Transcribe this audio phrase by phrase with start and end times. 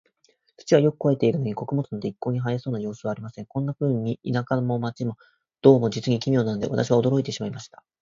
[0.57, 3.45] 土はよく肥えているのに、穀物など一向に生えそうな様子はありません。
[3.45, 5.15] こんなふうに、田舎も街も、
[5.61, 7.83] どうも実に奇妙なので、私は驚いてしまいました。